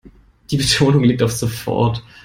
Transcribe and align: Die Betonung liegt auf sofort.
Die 0.49 0.57
Betonung 0.57 1.03
liegt 1.03 1.21
auf 1.21 1.31
sofort. 1.31 2.01